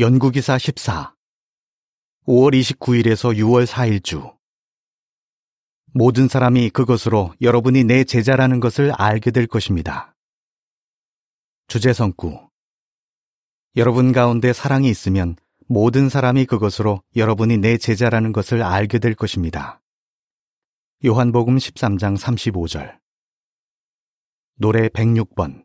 [0.00, 1.16] 연구기사 14
[2.24, 4.32] 5월 29일에서 6월 4일 주.
[5.92, 10.14] 모든 사람이 그것으로 여러분이 내 제자라는 것을 알게 될 것입니다.
[11.66, 12.48] 주제성구.
[13.74, 15.34] 여러분 가운데 사랑이 있으면
[15.66, 19.82] 모든 사람이 그것으로 여러분이 내 제자라는 것을 알게 될 것입니다.
[21.04, 23.00] 요한복음 13장 35절.
[24.58, 25.64] 노래 106번.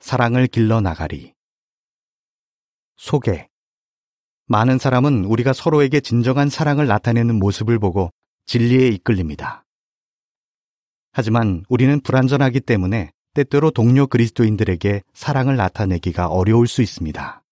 [0.00, 1.35] 사랑을 길러 나가리
[2.96, 3.48] 소개.
[4.46, 8.10] 많은 사람은 우리가 서로에게 진정한 사랑을 나타내는 모습을 보고
[8.46, 9.64] 진리에 이끌립니다.
[11.12, 17.42] 하지만 우리는 불완전하기 때문에 때때로 동료 그리스도인들에게 사랑을 나타내기가 어려울 수 있습니다.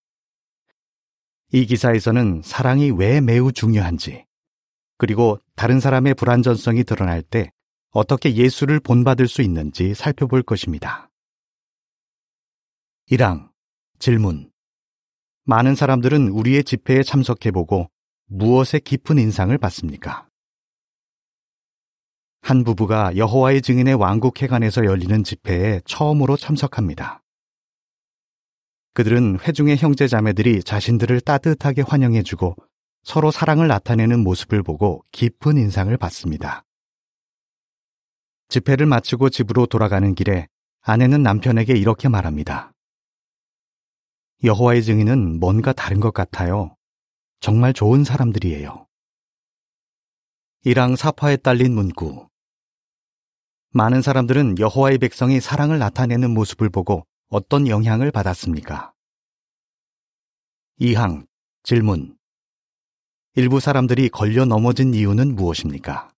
[1.52, 4.24] 이 기사에서는 사랑이 왜 매우 중요한지,
[4.98, 7.50] 그리고 다른 사람의 불완전성이 드러날 때
[7.90, 11.10] 어떻게 예수를 본받을 수 있는지 살펴볼 것입니다.
[13.10, 13.50] 1항
[13.98, 14.50] 질문
[15.46, 17.90] 많은 사람들은 우리의 집회에 참석해보고
[18.26, 20.26] 무엇에 깊은 인상을 받습니까?
[22.40, 27.22] 한 부부가 여호와의 증인의 왕국회관에서 열리는 집회에 처음으로 참석합니다.
[28.94, 32.56] 그들은 회중의 형제 자매들이 자신들을 따뜻하게 환영해주고
[33.02, 36.64] 서로 사랑을 나타내는 모습을 보고 깊은 인상을 받습니다.
[38.48, 40.48] 집회를 마치고 집으로 돌아가는 길에
[40.82, 42.73] 아내는 남편에게 이렇게 말합니다.
[44.44, 46.76] 여호와의 증인은 뭔가 다른 것 같아요.
[47.40, 48.86] 정말 좋은 사람들이에요.
[50.64, 52.28] 이랑 사파에 딸린 문구.
[53.70, 58.92] 많은 사람들은 여호와의 백성이 사랑을 나타내는 모습을 보고 어떤 영향을 받았습니까?
[60.76, 61.26] 이항
[61.62, 62.16] 질문.
[63.36, 66.10] 일부 사람들이 걸려 넘어진 이유는 무엇입니까?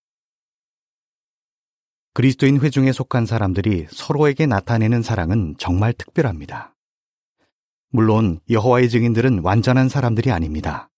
[2.13, 6.76] 그리스도인 회중에 속한 사람들이 서로에게 나타내는 사랑은 정말 특별합니다.
[7.97, 10.91] 물론 여호와의 증인들은 완전한 사람들이 아닙니다.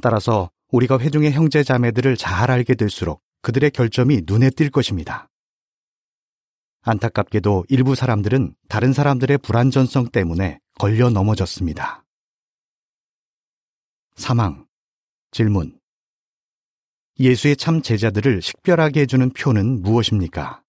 [0.00, 5.28] 따라서 우리가 회중의 형제 자매들을 잘 알게 될수록 그들의 결점이 눈에 띌 것입니다.
[6.80, 12.06] 안타깝게도 일부 사람들은 다른 사람들의 불완전성 때문에 걸려 넘어졌습니다.
[14.16, 14.66] 사망.
[15.30, 15.78] 질문.
[17.18, 20.62] 예수의 참 제자들을 식별하게 해주는 표는 무엇입니까?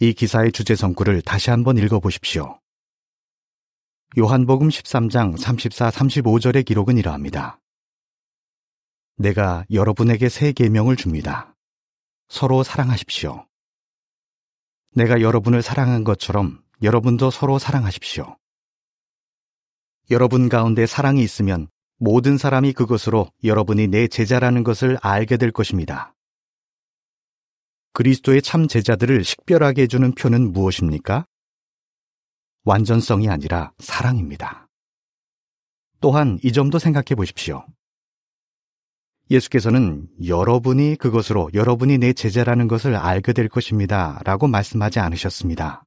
[0.00, 2.60] 이 기사의 주제 성구를 다시 한번 읽어보십시오.
[4.16, 7.60] 요한복음 13장 34, 35절의 기록은 이러합니다.
[9.16, 11.56] 내가 여러분에게 새 계명을 줍니다.
[12.28, 13.44] 서로 사랑하십시오.
[14.94, 18.36] 내가 여러분을 사랑한 것처럼 여러분도 서로 사랑하십시오.
[20.10, 21.66] 여러분 가운데 사랑이 있으면
[21.98, 26.14] 모든 사람이 그것으로 여러분이 내 제자라는 것을 알게 될 것입니다.
[27.98, 31.26] 그리스도의 참 제자들을 식별하게 해주는 표는 무엇입니까?
[32.62, 34.68] 완전성이 아니라 사랑입니다.
[36.00, 37.66] 또한 이 점도 생각해 보십시오.
[39.32, 44.20] 예수께서는 여러분이 그것으로 여러분이 내 제자라는 것을 알게 될 것입니다.
[44.24, 45.82] 라고 말씀하지 않으셨습니다.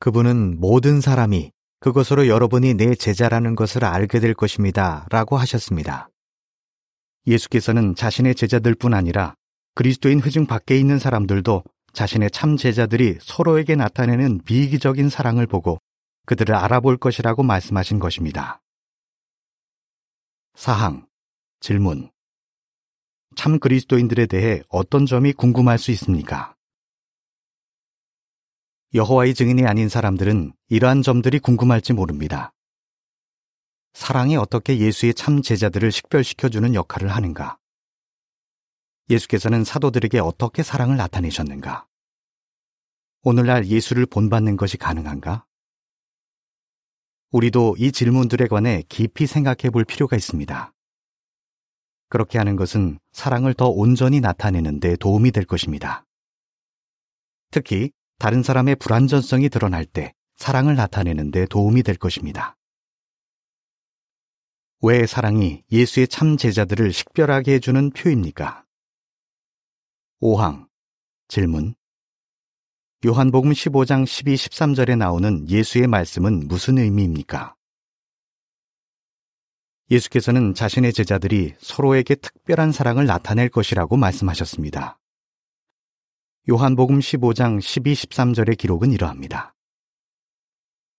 [0.00, 5.06] 그분은 모든 사람이 그것으로 여러분이 내 제자라는 것을 알게 될 것입니다.
[5.08, 6.08] 라고 하셨습니다.
[7.28, 9.36] 예수께서는 자신의 제자들 뿐 아니라
[9.74, 15.78] 그리스도인 회중 밖에 있는 사람들도 자신의 참 제자들이 서로에게 나타내는 비이기적인 사랑을 보고
[16.26, 18.60] 그들을 알아볼 것이라고 말씀하신 것입니다.
[20.54, 21.06] 사항,
[21.60, 22.10] 질문.
[23.36, 26.54] 참 그리스도인들에 대해 어떤 점이 궁금할 수 있습니까?
[28.92, 32.52] 여호와의 증인이 아닌 사람들은 이러한 점들이 궁금할지 모릅니다.
[33.92, 37.59] 사랑이 어떻게 예수의 참 제자들을 식별시켜주는 역할을 하는가?
[39.10, 41.86] 예수께서는 사도들에게 어떻게 사랑을 나타내셨는가?
[43.22, 45.44] 오늘날 예수를 본받는 것이 가능한가?
[47.32, 50.72] 우리도 이 질문들에 관해 깊이 생각해 볼 필요가 있습니다.
[52.08, 56.04] 그렇게 하는 것은 사랑을 더 온전히 나타내는 데 도움이 될 것입니다.
[57.50, 62.56] 특히 다른 사람의 불완전성이 드러날 때 사랑을 나타내는 데 도움이 될 것입니다.
[64.82, 68.64] 왜 사랑이 예수의 참 제자들을 식별하게 해주는 표입니까?
[70.22, 70.66] 5항
[71.28, 71.74] 질문
[73.06, 77.54] 요한복음 15장 12, 13절에 나오는 예수의 말씀은 무슨 의미입니까?
[79.90, 84.98] 예수께서는 자신의 제자들이 서로에게 특별한 사랑을 나타낼 것이라고 말씀하셨습니다.
[86.50, 89.54] 요한복음 15장 12, 13절의 기록은 이러합니다.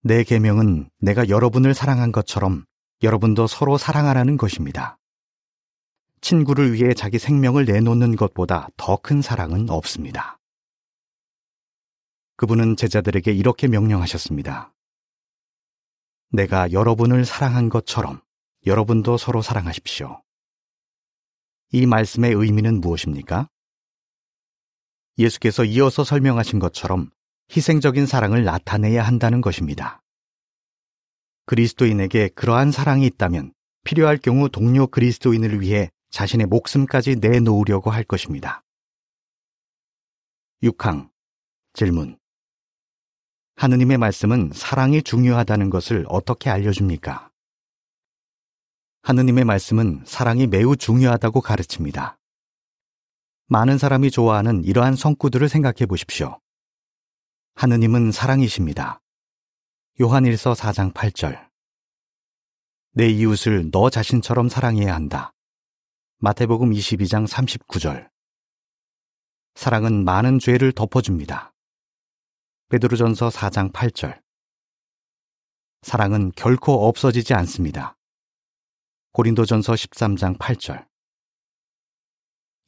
[0.02, 2.66] 내 계명은 내가 여러분을 사랑한 것처럼
[3.04, 4.98] 여러분도 서로 사랑하라는 것입니다.
[6.22, 10.38] 친구를 위해 자기 생명을 내놓는 것보다 더 큰 사랑은 없습니다.
[12.38, 14.74] 그분은 제자들에게 이렇게 명령하셨습니다.
[16.32, 18.22] 내가 여러분을 사랑한 것처럼
[18.66, 20.22] 여러분도 서로 사랑하십시오.
[21.72, 23.50] 이 말씀의 의미는 무엇입니까?
[25.18, 27.10] 예수께서 이어서 설명하신 것처럼
[27.56, 30.02] 희생적인 사랑을 나타내야 한다는 것입니다.
[31.46, 33.54] 그리스도인에게 그러한 사랑이 있다면
[33.84, 38.64] 필요할 경우 동료 그리스도인을 위해 자신의 목숨까지 내놓으려고 할 것입니다.
[40.62, 41.10] 6항
[41.74, 42.20] 질문
[43.56, 47.32] 하느님의 말씀은 사랑이 중요하다는 것을 어떻게 알려줍니까?
[49.04, 52.20] 하느님의 말씀은 사랑이 매우 중요하다고 가르칩니다.
[53.48, 56.40] 많은 사람이 좋아하는 이러한 성구들을 생각해 보십시오.
[57.56, 59.02] 하느님은 사랑이십니다.
[60.00, 61.50] 요한일서 4장 8절.
[62.94, 65.34] 내 이웃을 너 자신처럼 사랑해야 한다.
[66.24, 68.08] 마태복음 22장 39절.
[69.56, 71.52] 사랑은 많은 죄를 덮어줍니다.
[72.70, 74.22] 베드로전서 4장 8절.
[75.82, 77.98] 사랑은 결코 없어지지 않습니다.
[79.14, 80.86] 고린도전서 13장 8절.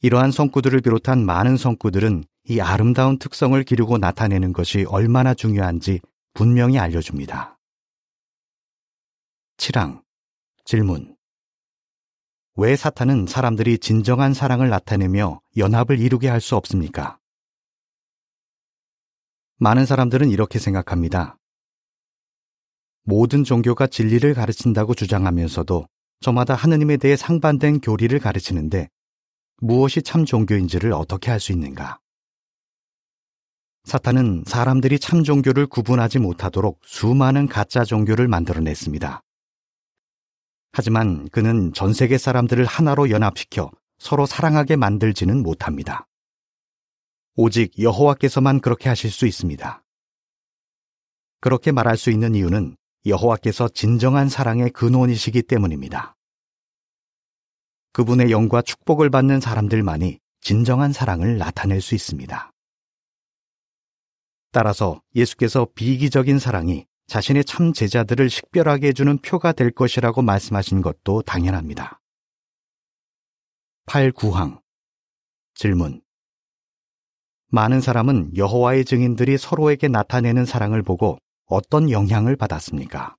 [0.02, 6.00] 이러한 성구들을 비롯한 많은 성구들은 이 아름다운 특성을 기르고 나타내는 것이 얼마나 중요한지
[6.32, 7.56] 분명히 알려줍니다.
[9.58, 10.02] 7항
[10.64, 11.13] 질문
[12.56, 17.18] 왜 사탄은 사람들이 진정한 사랑을 나타내며 연합을 이루게 할 수 없습니까?
[19.56, 21.36] 많은 사람들은 이렇게 생각합니다.
[23.02, 25.88] 모든 종교가 진리를 가르친다고 주장하면서도
[26.20, 28.88] 저마다 하느님에 대해 상반된 교리를 가르치는데
[29.60, 31.98] 무엇이 참 종교인지를 어떻게 할 수 있는가?
[33.82, 39.23] 사탄은 사람들이 참 종교를 구분하지 못하도록 수많은 가짜 종교를 만들어냈습니다.
[40.76, 46.08] 하지만 그는 전 세계 사람들을 하나로 연합시켜 서로 사랑하게 만들지는 못합니다.
[47.36, 49.84] 오직 여호와께서만 그렇게 하실 수 있습니다.
[51.40, 52.76] 그렇게 말할 수 있는 이유는
[53.06, 56.16] 여호와께서 진정한 사랑의 근원이시기 때문입니다.
[57.92, 62.50] 그분의 영과 축복을 받는 사람들만이 진정한 사랑을 나타낼 수 있습니다.
[64.50, 72.00] 따라서 예수께서 비기적인 사랑이 자신의 참 제자들을 식별하게 해주는 표가 될 것이라고 말씀하신 것도 당연합니다.
[73.86, 74.60] 8, 9항
[75.54, 76.00] 질문
[77.48, 83.16] 많은 사람은 여호와의 증인들이 서로에게 나타내는 사랑을 보고 어떤 영향을 받았습니까?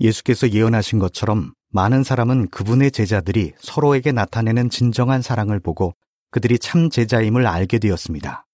[0.00, 5.94] 예수께서 예언하신 것처럼 많은 사람은 그분의 제자들이 서로에게 나타내는 진정한 사랑을 보고
[6.30, 8.46] 그들이 참 제자임을 알게 되었습니다.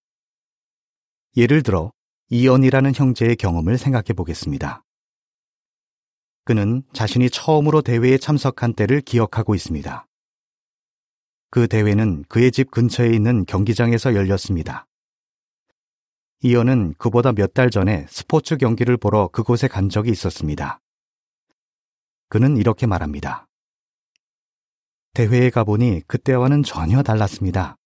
[1.36, 1.92] 예를 들어
[2.32, 4.84] 이언이라는 형제의 경험을 생각해 보겠습니다.
[6.44, 10.06] 그는 자신이 처음으로 대회에 참석한 때를 기억하고 있습니다.
[11.50, 14.86] 그 대회는 그의 집 근처에 있는 경기장에서 열렸습니다.
[16.42, 20.80] 이언은 그보다 몇 달 전에 스포츠 경기를 보러 그곳에 간 적이 있었습니다.
[22.28, 23.48] 그는 이렇게 말합니다.
[25.14, 27.76] 대회에 가보니 그때와는 전혀 달랐습니다.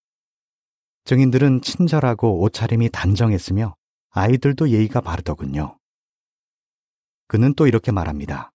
[1.04, 3.74] 증인들은 친절하고 옷차림이 단정했으며
[4.16, 5.76] 아이들도 예의가 바르더군요.
[7.26, 8.52] 그는 또 이렇게 말합니다.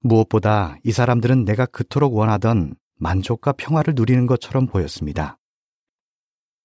[0.00, 5.38] 무엇보다 이 사람들은 내가 그토록 원하던 만족과 평화를 누리는 것처럼 보였습니다.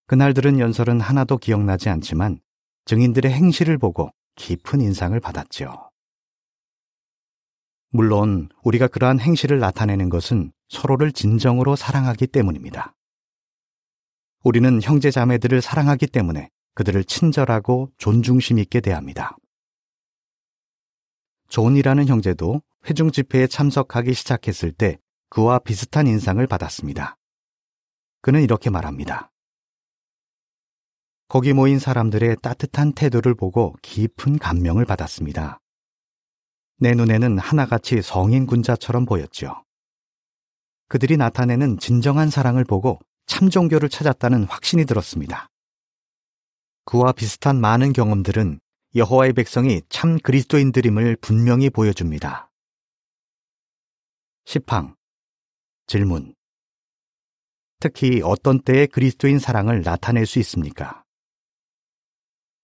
[0.08, 2.40] 그날 들은 연설은 하나도 기억나지 않지만
[2.84, 5.90] 증인들의 행실을 보고 깊은 인상을 받았지요.
[7.92, 12.94] 물론 우리가 그러한 행실을 나타내는 것은 서로를 진정으로 사랑하기 때문입니다.
[14.44, 19.36] 우리는 형제 자매들을 사랑하기 때문에 그들을 친절하고 존중심 있게 대합니다.
[21.50, 25.00] 존이라는 형제도 회중 집회에 참석하기 시작했을 때
[25.32, 27.18] 그와 비슷한 인상을 받았습니다.
[28.22, 29.32] 그는 이렇게 말합니다.
[31.28, 35.60] 거기 모인 사람들의 따뜻한 태도를 보고 깊은 감명을 받았습니다.
[36.78, 39.64] 내 눈에는 하나같이 성인 군자처럼 보였죠.
[40.90, 45.50] 그들이 나타내는 진정한 사랑을 보고 참 종교를 찾았다는 확신이 들었습니다.
[46.88, 48.62] 그와 비슷한 많은 경험들은
[48.96, 52.50] 여호와의 백성이 참 그리스도인들임을 분명히 보여줍니다.
[54.46, 54.96] 10항
[55.86, 56.34] 질문
[57.82, 61.04] 특히 어떤 때에 그리스도인 사랑을 나타낼 수 있습니까?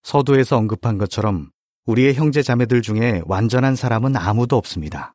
[0.03, 1.51] 서두에서 언급한 것처럼
[1.85, 5.13] 우리의 형제 자매들 중에 완전한 사람은 아무도 없습니다.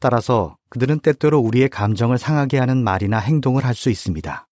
[0.00, 4.48] 따라서 그들은 때때로 우리의 감정을 상하게 하는 말이나 행동을 할 수 있습니다.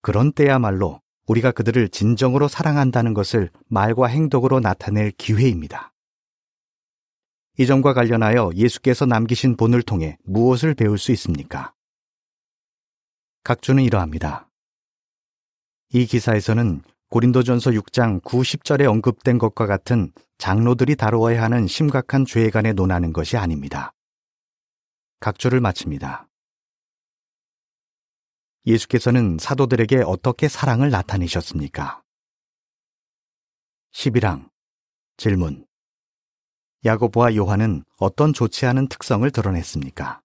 [0.00, 5.92] 그런 때야말로 우리가 그들을 진정으로 사랑한다는 것을 말과 행동으로 나타낼 기회입니다.
[7.58, 11.74] 이 점과 관련하여 예수께서 남기신 본을 통해 무엇을 배울 수 있습니까?
[13.44, 14.48] 각주는 이러합니다.
[15.92, 22.72] 이 기사에서는 고린도전서 6장 9, 10절에 언급된 것과 같은 장로들이 다루어야 하는 심각한 죄에 관해
[22.72, 23.92] 논하는 것이 아닙니다.
[25.20, 26.27] 각조를 마칩니다.
[28.68, 32.02] 예수께서는 사도들에게 어떻게 사랑을 나타내셨습니까?
[33.92, 34.50] 11항
[35.16, 35.66] 질문
[36.84, 40.20] 야고보와 요한은 어떤 좋지 않은 특성을 드러냈습니까?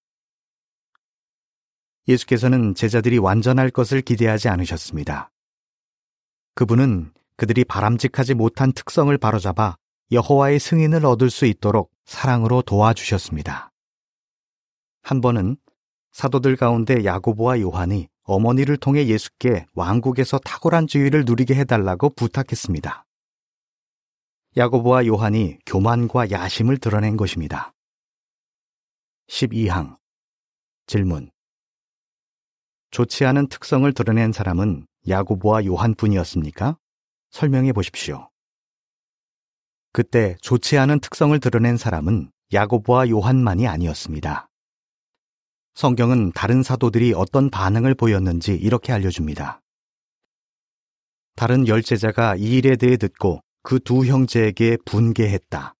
[2.06, 5.30] 예수께서는 제자들이 완전할 것을 기대하지 않으셨습니다.
[6.54, 9.78] 그분은 그들이 바람직하지 못한 특성을 바로잡아
[10.12, 13.72] 여호와의 승인을 얻을 수 있도록 사랑으로 도와주셨습니다.
[15.02, 15.56] 한 번은
[16.12, 23.04] 사도들 가운데 야고보와 요한이 어머니를 통해 예수께 왕국에서 탁월한 지위를 누리게 해달라고 부탁했습니다.
[24.56, 27.72] 야고보와 요한이 교만과 야심을 드러낸 것입니다.
[29.28, 29.98] 12항
[30.86, 31.30] 질문
[32.90, 36.78] 좋지 않은 특성을 드러낸 사람은 야고보와 요한뿐이었습니까?
[37.30, 38.30] 설명해 보십시오.
[39.92, 44.48] 그때 좋지 않은 특성을 드러낸 사람은 야고보와 요한만이 아니었습니다.
[45.74, 49.60] 성경은 다른 사도들이 어떤 반응을 보였는지 이렇게 알려줍니다.
[51.36, 55.74] 다른 열제자가 이 일에 대해 듣고 그 두 형제에게 분개했다.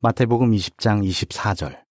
[0.00, 1.84] 마태복음 20장 24절.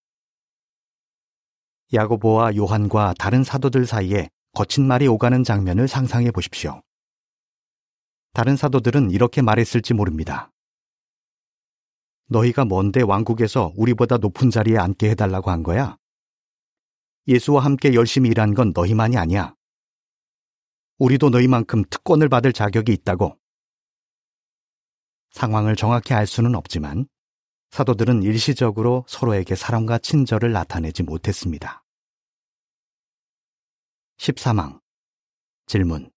[1.92, 6.82] 야고보와 요한과 다른 사도들 사이에 거친 말이 오가는 장면을 상상해 보십시오.
[8.34, 10.50] 다른 사도들은 이렇게 말했을지 모릅니다.
[12.28, 15.96] 너희가 뭔데 왕국에서 우리보다 높은 자리에 앉게 해달라고 한 거야?
[17.28, 19.54] 예수와 함께 열심히 일한 건 너희만이 아니야.
[20.98, 23.38] 우리도 너희만큼 특권을 받을 자격이 있다고.
[25.32, 27.06] 상황을 정확히 알 수는 없지만
[27.70, 31.84] 사도들은 일시적으로 서로에게 사랑과 친절을 나타내지 못했습니다.
[34.16, 34.80] 13항
[35.66, 36.10] 질문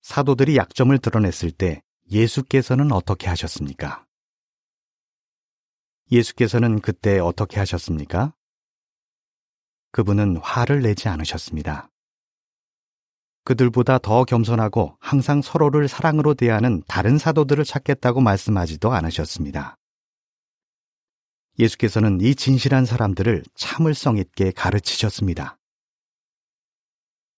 [0.00, 4.06] 사도들이 약점을 드러냈을 때 예수께서는 어떻게 하셨습니까?
[6.10, 8.32] 예수께서는 그때 어떻게 하셨습니까?
[9.90, 11.88] 그분은 화를 내지 않으셨습니다.
[13.44, 19.76] 그들보다 더 겸손하고 항상 서로를 사랑으로 대하는 다른 사도들을 찾겠다고 말씀하지도 않으셨습니다.
[21.58, 25.58] 예수께서는 이 진실한 사람들을 참을성 있게 가르치셨습니다.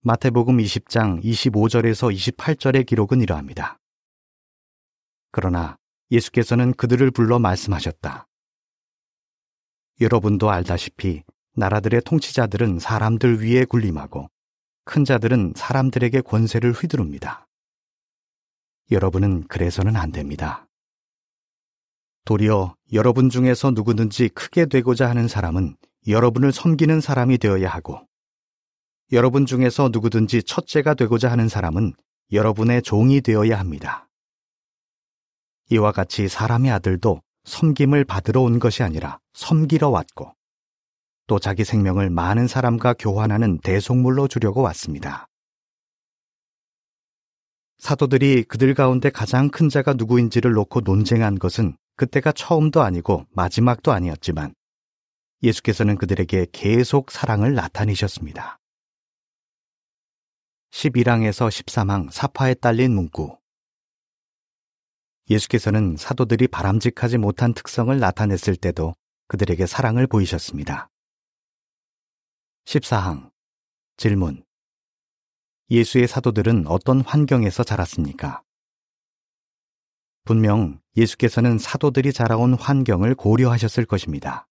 [0.02, 3.78] 마태복음 20장 25절에서 28절의 기록은 이러합니다.
[5.30, 5.76] 그러나
[6.10, 8.26] 예수께서는 그들을 불러 말씀하셨다.
[10.00, 11.22] 여러분도 알다시피
[11.60, 14.30] 나라들의 통치자들은 사람들 위에 군림하고
[14.86, 17.46] 큰 자들은 사람들에게 권세를 휘두릅니다.
[18.90, 20.66] 여러분은 그래서는 안 됩니다.
[22.24, 25.76] 도리어 여러분 중에서 누구든지 크게 되고자 하는 사람은
[26.08, 28.06] 여러분을 섬기는 사람이 되어야 하고,
[29.12, 31.92] 여러분 중에서 누구든지 첫째가 되고자 하는 사람은
[32.32, 34.08] 여러분의 종이 되어야 합니다.
[35.70, 40.34] 이와 같이 사람의 아들도 섬김을 받으러 온 것이 아니라 섬기러 왔고,
[41.30, 45.28] 또 자기 생명을 많은 사람과 교환하는 대속물로 주려고 왔습니다.
[47.78, 54.54] 사도들이 그들 가운데 가장 큰 자가 누구인지를 놓고 논쟁한 것은 그때가 처음도 아니고 마지막도 아니었지만
[55.44, 58.58] 예수께서는 그들에게 계속 사랑을 나타내셨습니다.
[60.72, 63.38] 11항에서 13항 사파에 딸린 문구
[65.30, 68.96] 예수께서는 사도들이 바람직하지 못한 특성을 나타냈을 때도
[69.28, 70.89] 그들에게 사랑을 보이셨습니다.
[72.64, 73.30] 14항
[73.96, 74.44] 질문
[75.70, 78.42] 예수의 사도들은 어떤 환경에서 자랐습니까?
[80.24, 84.46] 분명 예수께서는 사도들이 자라온 환경을 고려하셨을 것입니다.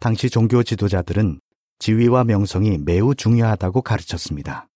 [0.00, 1.40] 당시 종교 지도자들은
[1.78, 4.68] 지위와 명성이 매우 중요하다고 가르쳤습니다.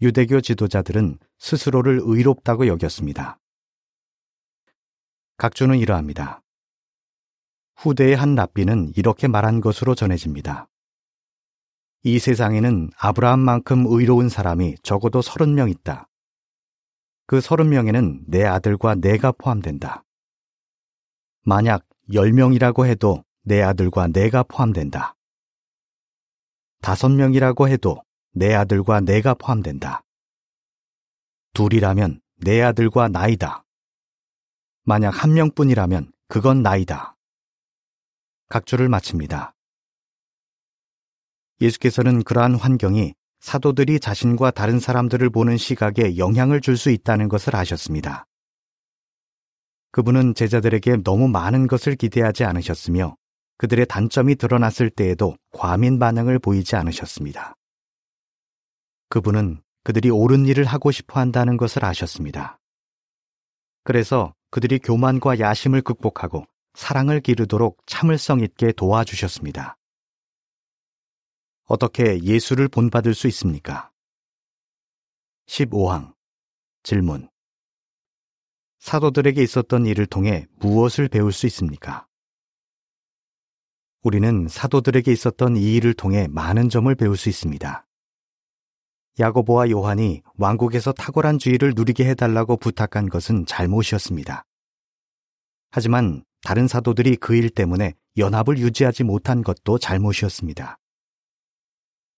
[0.00, 3.38] 유대교 지도자들은 스스로를 의롭다고 여겼습니다.
[5.36, 6.42] 각주는 이러합니다.
[7.76, 10.68] 후대의 한 랍비는 이렇게 말한 것으로 전해집니다.
[12.04, 16.08] 이 세상에는 아브라함만큼 의로운 사람이 적어도 서른 명 있다.
[17.26, 20.04] 그 서른 명에는 내 아들과 내가 포함된다.
[21.44, 25.16] 만약 열 명이라고 해도 내 아들과 내가 포함된다.
[26.80, 28.02] 다섯 명이라고 해도
[28.32, 30.02] 내 아들과 내가 포함된다.
[31.54, 33.64] 둘이라면 내 아들과 나이다.
[34.84, 37.11] 만약 한 명뿐이라면 그건 나이다.
[38.52, 39.54] 각주를 마칩니다.
[41.62, 48.26] 예수께서는 그러한 환경이 사도들이 자신과 다른 사람들을 보는 시각에 영향을 줄 수 있다는 것을 아셨습니다.
[49.90, 53.16] 그분은 제자들에게 너무 많은 것을 기대하지 않으셨으며
[53.56, 57.56] 그들의 단점이 드러났을 때에도 과민 반응을 보이지 않으셨습니다.
[59.08, 62.58] 그분은 그들이 옳은 일을 하고 싶어 한다는 것을 아셨습니다.
[63.84, 69.76] 그래서 그들이 교만과 야심을 극복하고 사랑을 기르도록 참을성 있게 도와주셨습니다.
[71.64, 73.90] 어떻게 예수를 본받을 수 있습니까?
[75.46, 76.14] 15항
[76.82, 77.28] 질문
[78.78, 82.06] 사도들에게 있었던 일을 통해 무엇을 배울 수 있습니까?
[84.02, 87.86] 우리는 사도들에게 있었던 이 일을 통해 많은 점을 배울 수 있습니다.
[89.20, 94.44] 야고보와 요한이 왕국에서 탁월한 주의를 누리게 해달라고 부탁한 것은 잘못이었습니다.
[95.70, 100.78] 하지만 다른 사도들이 그 일 때문에 연합을 유지하지 못한 것도 잘못이었습니다.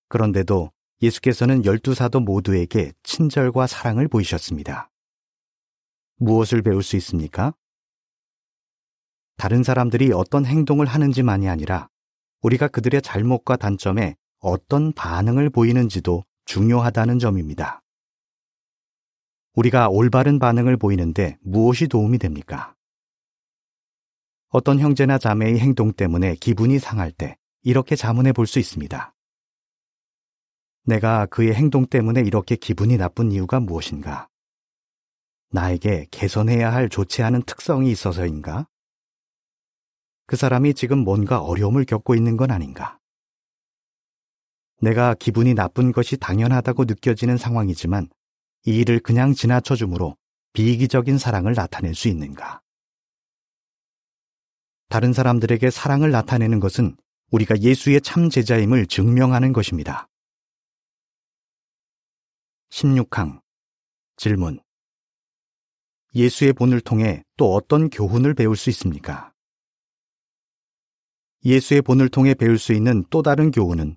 [0.09, 4.91] 그런데도 예수께서는 열두 사도 모두에게 친절과 사랑을 보이셨습니다.
[6.17, 7.55] 무엇을 배울 수 있습니까?
[9.37, 11.89] 다른 사람들이 어떤 행동을 하는지만이 아니라
[12.43, 17.83] 우리가 그들의 잘못과 단점에 어떤 반응을 보이는지도 중요하다는 점입니다.
[19.55, 22.74] 우리가 올바른 반응을 보이는데 무엇이 도움이 됩니까?
[24.57, 29.13] 어떤 형제나 자매의 행동 때문에 기분이 상할 때 이렇게 자문해 볼 수 있습니다.
[30.85, 34.29] 내가 그의 행동 때문에 이렇게 기분이 나쁜 이유가 무엇인가?
[35.51, 38.69] 나에게 개선해야 할 좋지 않은 특성이 있어서인가?
[40.29, 43.01] 그 사람이 지금 뭔가 어려움을 겪고 있는 건 아닌가?
[44.81, 48.09] 내가 기분이 나쁜 것이 당연하다고 느껴지는 상황이지만
[48.67, 50.17] 이 일을 그냥 지나쳐 주므로
[50.53, 52.64] 비이기적인 사랑을 나타낼 수 있는가?
[54.89, 56.97] 다른 사람들에게 사랑을 나타내는 것은
[57.31, 60.09] 우리가 예수의 참 제자임을 증명하는 것입니다.
[62.71, 63.41] 16항
[64.17, 64.61] 질문
[66.15, 69.33] 예수의 본을 통해 또 어떤 교훈을 배울 수 있습니까?
[71.45, 73.97] 예수의 본을 통해 배울 수 있는 또 다른 교훈은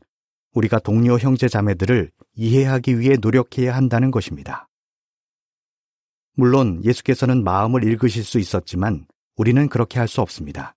[0.54, 4.68] 우리가 동료 형제 자매들을 이해하기 위해 노력해야 한다는 것입니다.
[6.34, 10.77] 물론 예수께서는 마음을 읽으실 수 있었지만 우리는 그렇게 할 수 없습니다.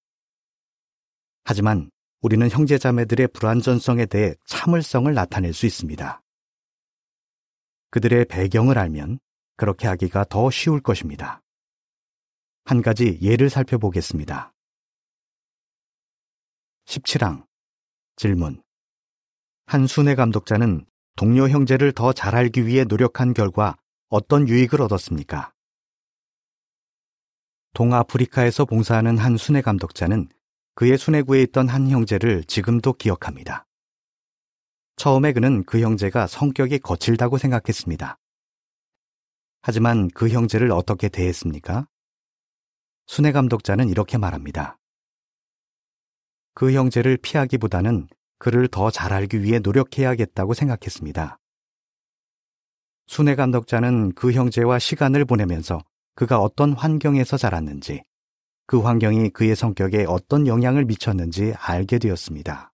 [1.44, 6.22] 하지만 우리는 형제 자매들의 불완전성에 대해 참을성을 나타낼 수 있습니다.
[7.90, 9.18] 그들의 배경을 알면
[9.57, 11.42] 그렇게 하기가 더 쉬울 것입니다.
[12.64, 14.53] 한 가지 예를 살펴보겠습니다.
[16.87, 17.46] 17항
[18.16, 18.62] 질문
[19.66, 23.76] 한 순회 감독자는 동료 형제를 더 잘 알기 위해 노력한 결과
[24.09, 25.53] 어떤 유익을 얻었습니까?
[27.74, 30.29] 동아프리카에서 봉사하는 한 순회 감독자는
[30.81, 33.66] 그의 순회구에 있던 한 형제를 지금도 기억합니다.
[34.97, 38.16] 처음에 그는 그 형제가 성격이 거칠다고 생각했습니다.
[39.61, 41.87] 하지만 그 형제를 어떻게 대했습니까?
[43.09, 44.79] 순회 감독자는 이렇게 말합니다.
[46.55, 51.38] 그 형제를 피하기보다는 그를 더 잘 알기 위해 노력해야겠다고 생각했습니다.
[53.07, 58.03] 순회 감독자는 그 형제와 시간을 보내면서 그가 어떤 환경에서 자랐는지,
[58.70, 62.72] 그 환경이 그의 성격에 어떤 영향을 미쳤는지 알게 되었습니다.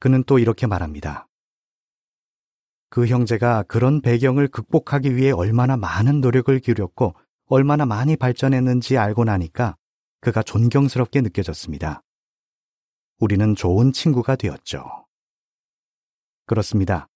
[0.00, 1.28] 그는 또 이렇게 말합니다.
[2.90, 7.14] 그 형제가 그런 배경을 극복하기 위해 얼마나 많은 노력을 기울였고
[7.50, 9.76] 얼마나 많이 발전했는지 알고 나니까
[10.20, 12.02] 그가 존경스럽게 느껴졌습니다.
[13.20, 15.06] 우리는 좋은 친구가 되었죠.
[16.46, 17.06] 그렇습니다.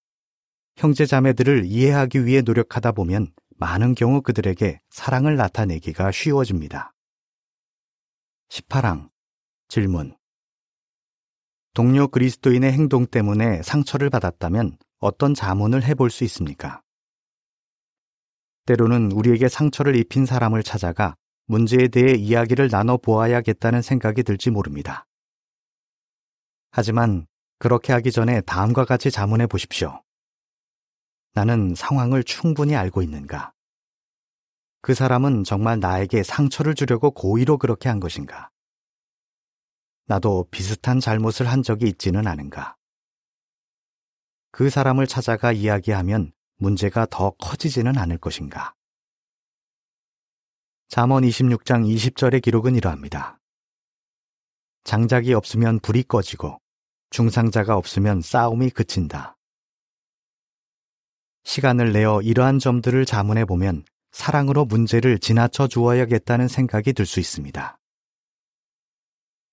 [0.77, 6.93] 형제 자매들을 이해하기 위해 노력하다 보면 많은 경우 그들에게 사랑을 나타내기가 쉬워집니다.
[8.49, 9.11] 18항
[9.69, 10.17] 질문
[11.75, 16.81] 동료 그리스도인의 행동 때문에 상처를 받았다면 어떤 자문을 해볼 수 있습니까?
[18.65, 25.07] 때로는 우리에게 상처를 입힌 사람을 찾아가 문제에 대해 이야기를 나눠 보아야겠다는 생각이 들지 모릅니다.
[26.71, 27.27] 하지만
[27.59, 30.03] 그렇게 하기 전에 다음과 같이 자문해 보십시오.
[31.35, 33.53] 나는 상황을 충분히 알고 있는가?
[34.87, 38.51] 그 사람은 정말 나에게 상처를 주려고 고의로 그렇게 한 것인가?
[40.05, 42.77] 나도 비슷한 잘못을 한 적이 있지는 않은가.
[44.53, 48.75] 그 사람을 찾아가 이야기하면 문제가 더 커지지는 않을 것인가.
[50.87, 53.41] 잠언 26장 20절의 기록은 이러합니다.
[54.85, 56.61] 장작이 없으면 불이 꺼지고
[57.11, 59.37] 중상자가 없으면 싸움이 그친다.
[61.43, 63.85] 시간을 내어 이러한 점들을 자문해 보면
[64.17, 67.79] 사랑으로 문제를 지나쳐 주어야겠다는 생각이 들 수 있습니다.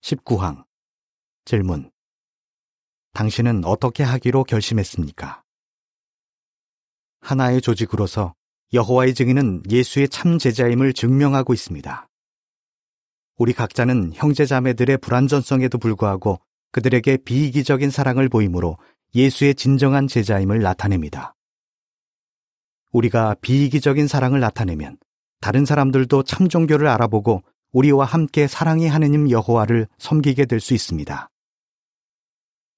[0.02, 0.64] 19항
[1.44, 1.92] 질문
[3.12, 5.44] 당신은 어떻게 하기로 결심했습니까?
[7.20, 8.36] 하나의 조직으로서
[8.72, 12.08] 여호와의 증인은 예수의 참 제자임을 증명하고 있습니다.
[13.36, 16.40] 우리 각자는 형제자매들의 불완전성에도 불구하고
[16.72, 18.78] 그들에게 비이기적인 사랑을 보이므로
[19.14, 21.36] 예수의 진정한 제자임을 나타냅니다.
[22.94, 24.98] 우리가 비이기적인 사랑을 나타내면
[25.42, 31.30] 다른 사람들도 참 종교를 알아보고 우리와 함께 사랑의 하느님 여호와를 섬기게 될 수 있습니다.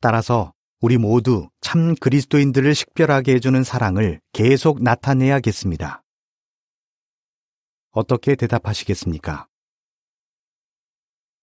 [0.01, 6.03] 따라서 우리 모두 참 그리스도인들을 식별하게 해주는 사랑을 계속 나타내야겠습니다.
[7.91, 9.47] 어떻게 대답하시겠습니까?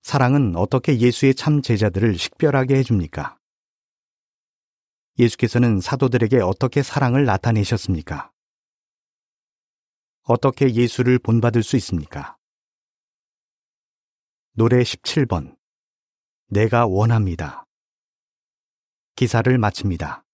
[0.03, 3.37] 사랑은 어떻게 예수의 참 제자들을 식별하게 해줍니까?
[5.19, 8.33] 예수께서는 사도들에게 어떻게 사랑을 나타내셨습니까?
[10.25, 12.37] 어떻게 예수를 본받을 수 있습니까?
[14.53, 15.57] 노래 17번.
[16.47, 17.67] 내가 원합니다.
[19.17, 20.25] 기사를 마칩니다.